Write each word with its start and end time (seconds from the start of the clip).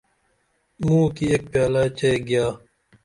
موکی 0.85 1.25
ایک 1.31 1.43
پیالہ 1.51 1.83
چئی 1.97 2.17
گیا 2.27 2.45